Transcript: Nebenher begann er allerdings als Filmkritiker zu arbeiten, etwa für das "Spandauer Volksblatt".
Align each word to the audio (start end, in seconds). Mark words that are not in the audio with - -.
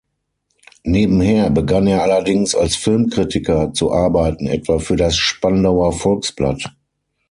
Nebenher 0.83 1.51
begann 1.51 1.85
er 1.85 2.01
allerdings 2.01 2.55
als 2.55 2.75
Filmkritiker 2.75 3.71
zu 3.71 3.91
arbeiten, 3.91 4.47
etwa 4.47 4.79
für 4.79 4.95
das 4.95 5.15
"Spandauer 5.15 5.93
Volksblatt". 5.93 6.73